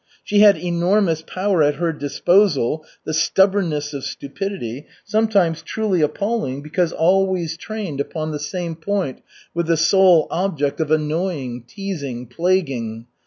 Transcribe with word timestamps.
She 0.23 0.39
had 0.39 0.57
enormous 0.57 1.21
power 1.21 1.61
at 1.61 1.75
her 1.75 1.93
disposal, 1.93 2.83
the 3.05 3.13
stubbornness 3.13 3.93
of 3.93 4.03
stupidity, 4.03 4.87
sometimes 5.03 5.61
truly 5.61 6.01
appalling 6.01 6.63
because 6.63 6.91
always 6.91 7.55
trained 7.55 8.01
upon 8.01 8.31
the 8.31 8.39
same 8.39 8.75
point 8.75 9.21
with 9.53 9.67
the 9.67 9.77
sole 9.77 10.25
object 10.31 10.79
of 10.79 10.89
annoying, 10.89 11.65
teasing, 11.67 12.25
plaguing. 12.25 13.05